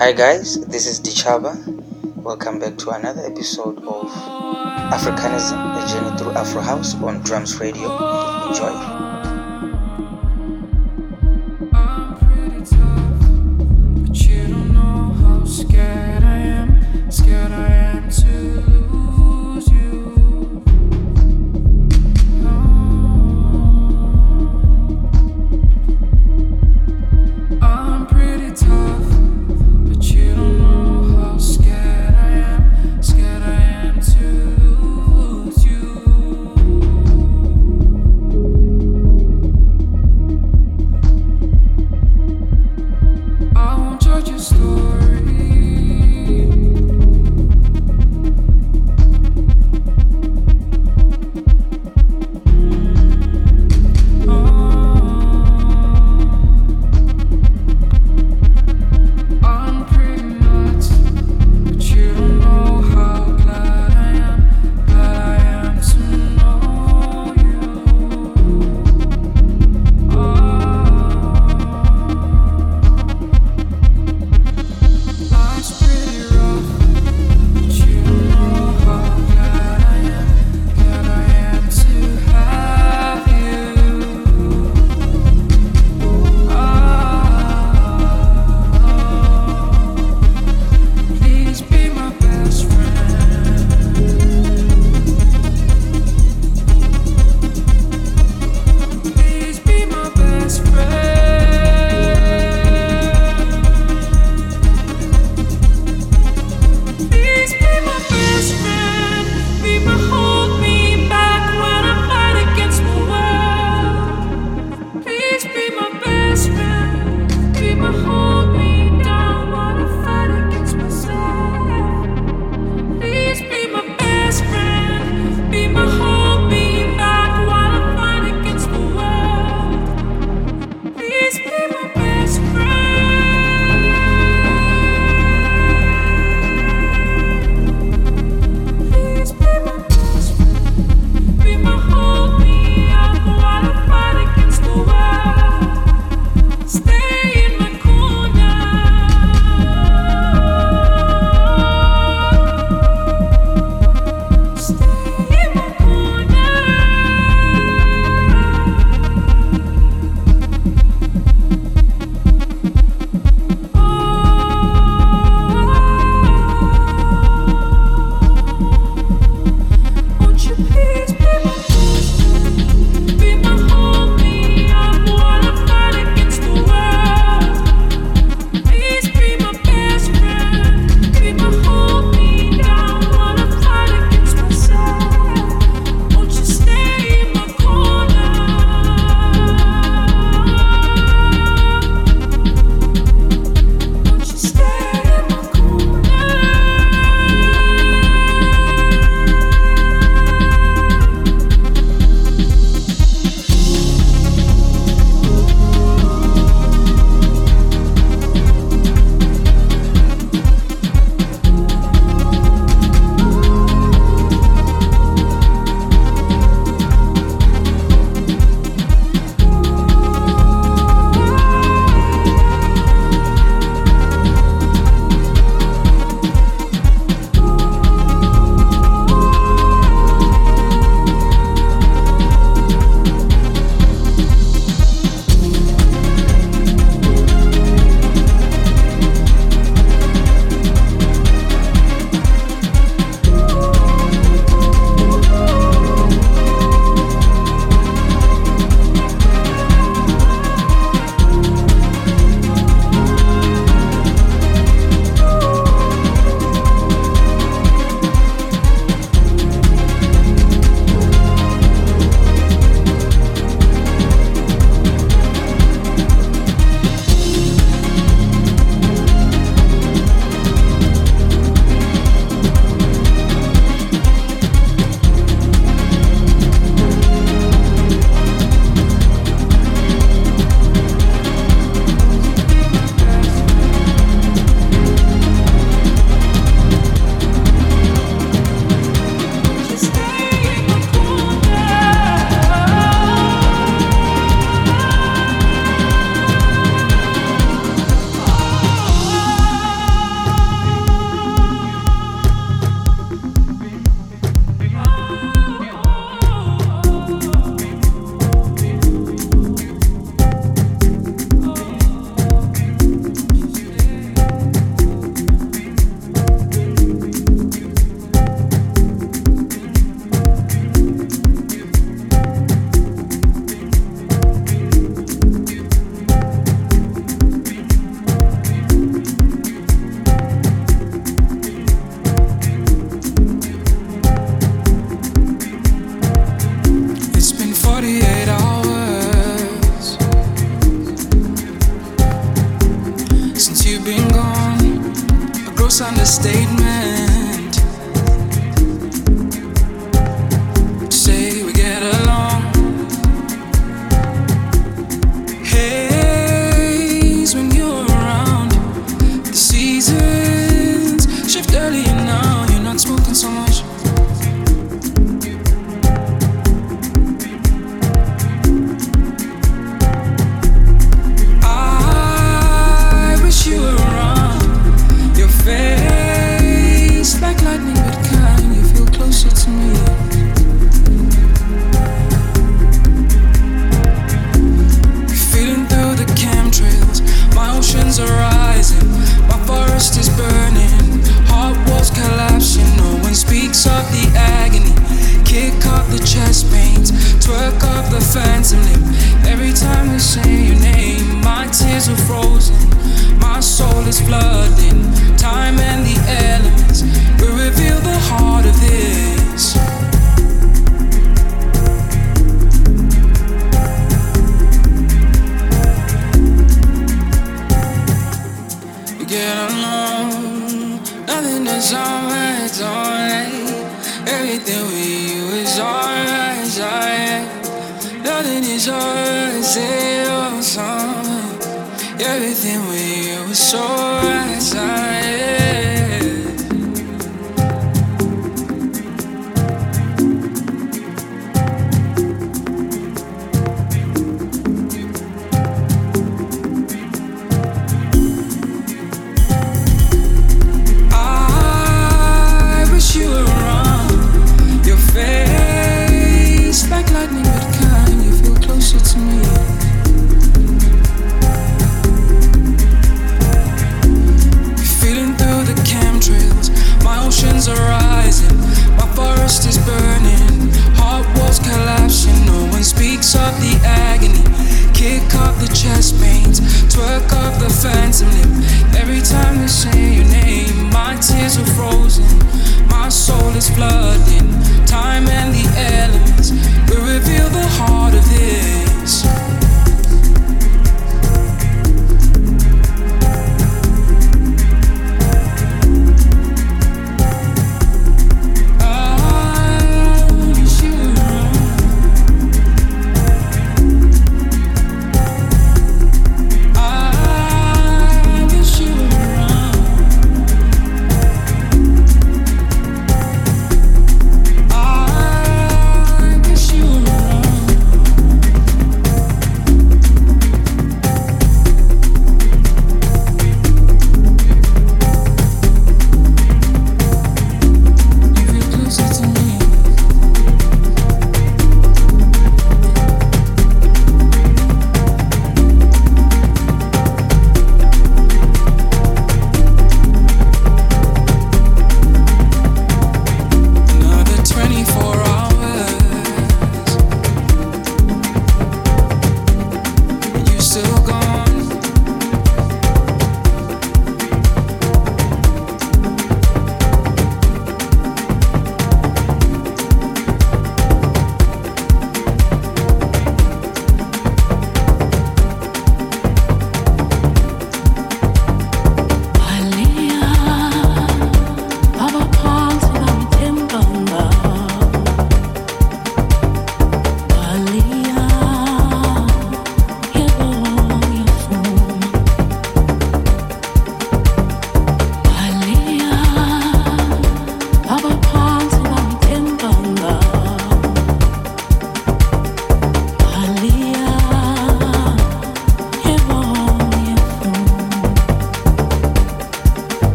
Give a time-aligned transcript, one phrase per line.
[0.00, 1.52] Hi guys, this is Ditjhaba.
[2.22, 4.10] Welcome back to another episode of
[4.90, 7.92] Africanism, a journey through Afro House on Drums Radio.
[8.48, 9.09] Enjoy.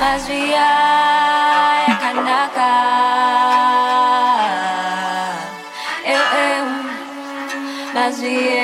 [0.00, 0.68] Mazia
[1.88, 2.70] yakanaka.
[6.14, 6.64] Eu, eu,
[7.94, 8.59] mazia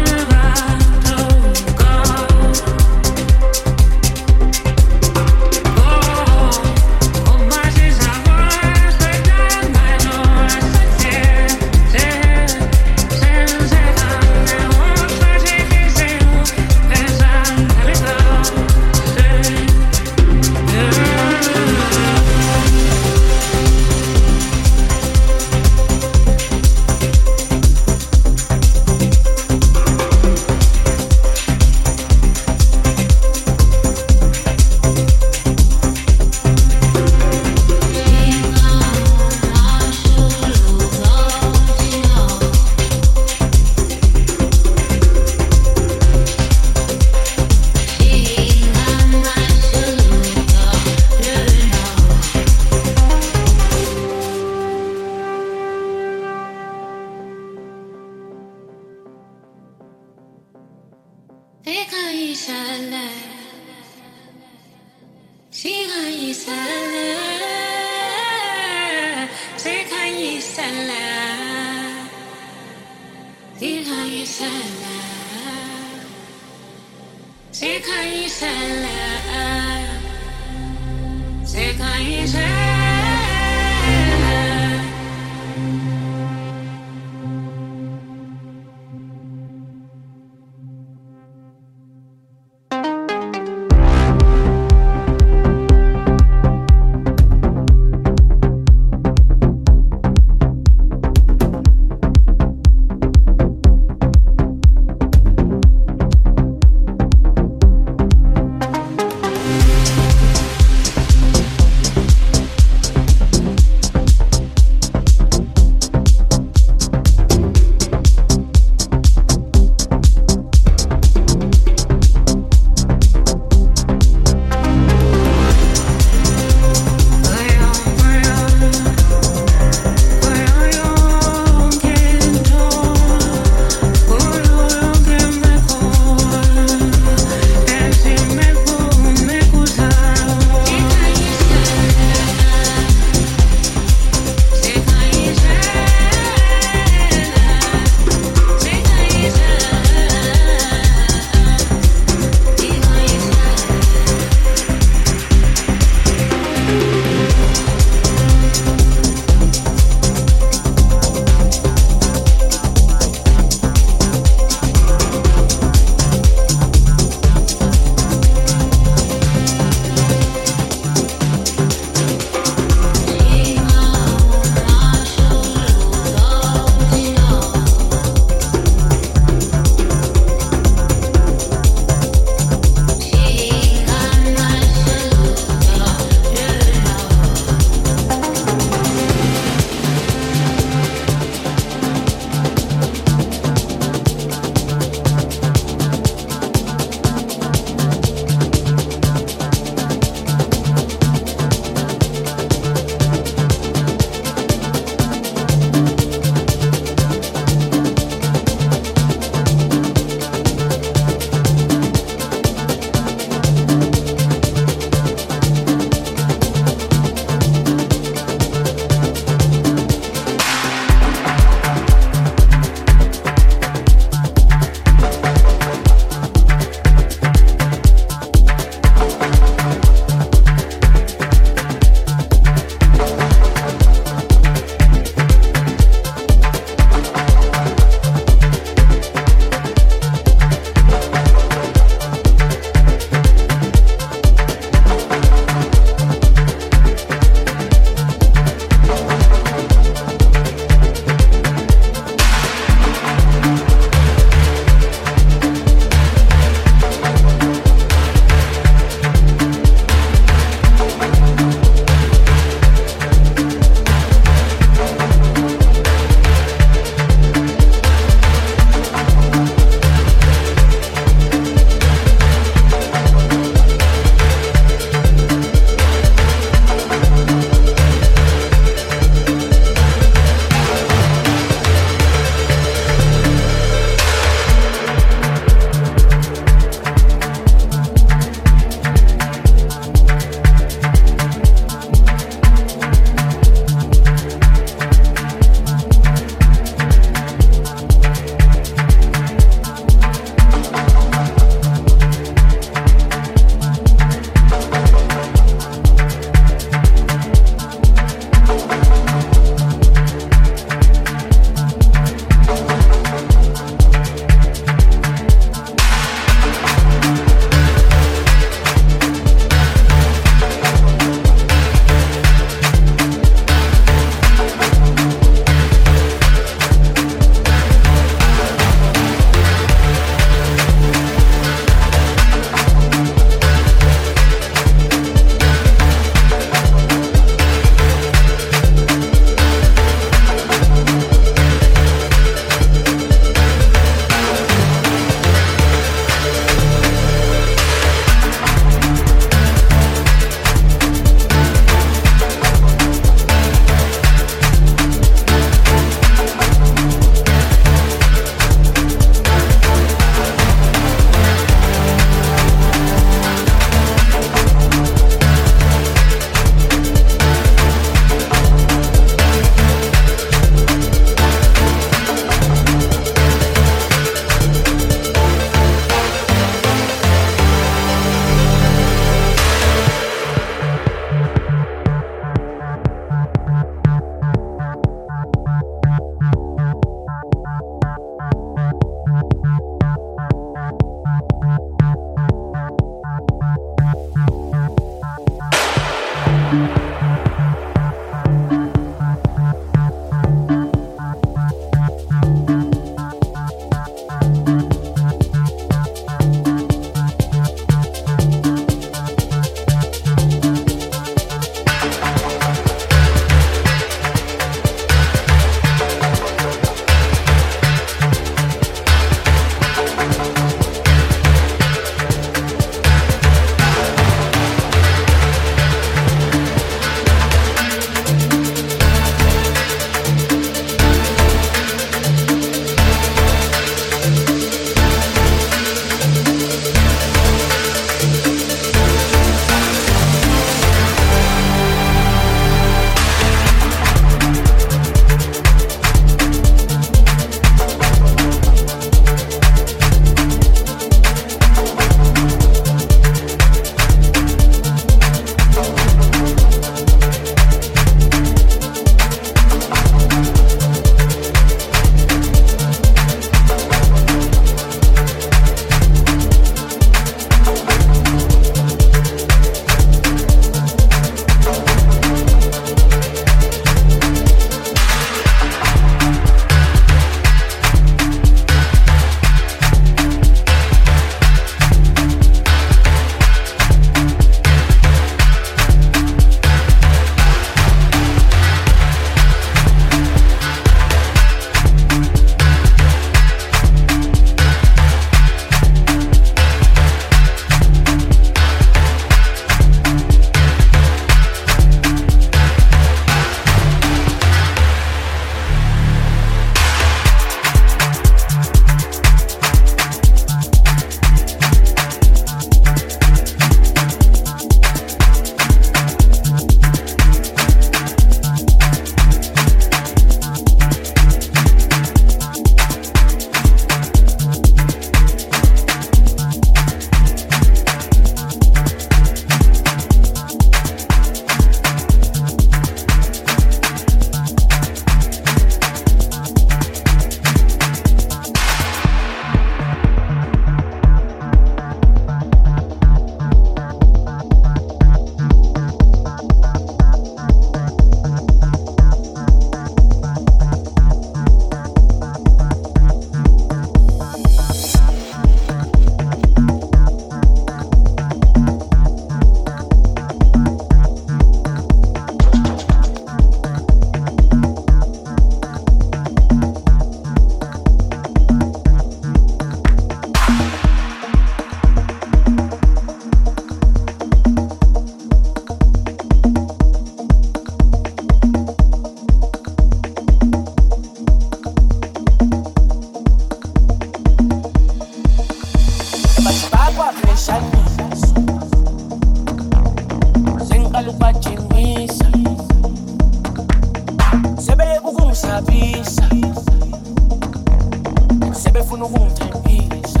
[598.68, 600.00] kuno kungithandisa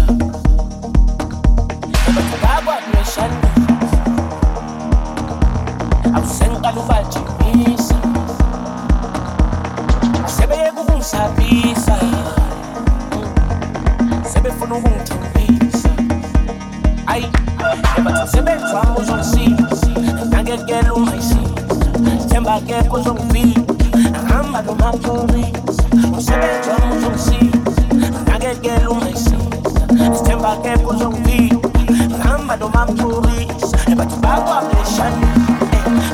[2.08, 3.48] abantu bakwakuneshanisa
[6.14, 7.96] awusenqala ubajimisa
[10.24, 11.96] asebeyeke ukungisabisa
[14.32, 15.90] sebefuna ukungithembisa
[17.06, 17.26] ayi
[17.98, 21.62] ebathi msebenzi wami uzongisiza nakekela ungayisiza
[22.28, 23.60] themba kekho uzongivika
[24.28, 25.82] hamba nomaphorisa
[26.12, 27.47] umsebenzi
[28.48, 29.36] nakekela ungayisiza
[30.16, 31.68] sithemba kekho uzongivika
[32.24, 35.26] hamba nomapholisa ebathi bakwabeshani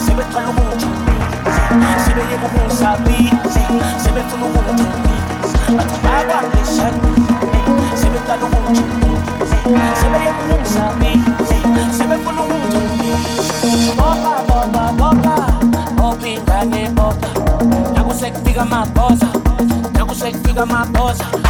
[0.04, 3.62] sebeqala ukungijimisa sebeyeka ukungisabisa
[4.02, 7.10] sebefuna ukungithembisa bathi bakwabeshani
[8.00, 9.70] sebeqala ukungijimisa
[10.00, 11.56] sebeyeka ukungisabisa
[11.98, 15.34] sebefuna ukungithembisa boba boba boba
[15.96, 17.28] boba ingane boba
[17.94, 19.28] nakusekufika amabhoza
[19.92, 20.62] nakusekufika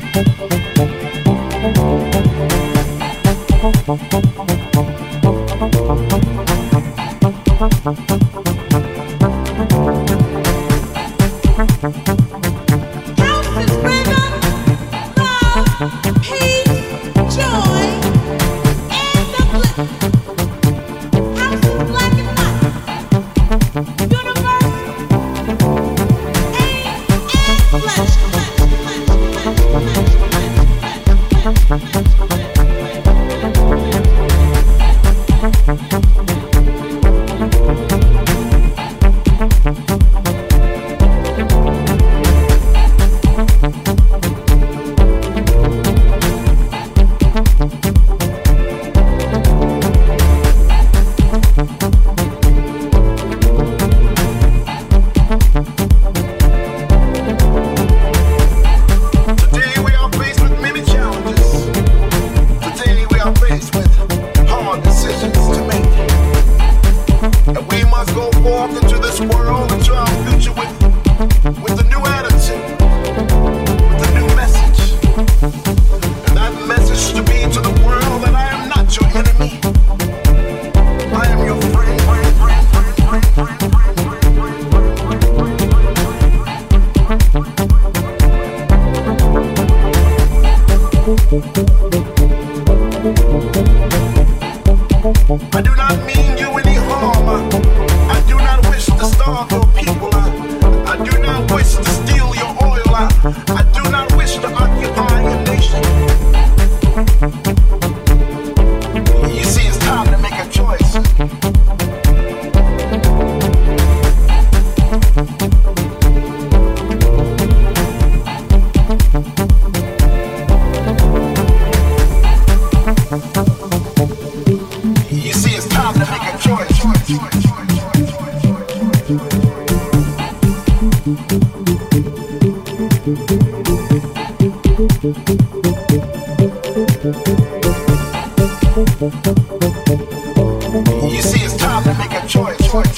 [0.00, 0.27] Apple.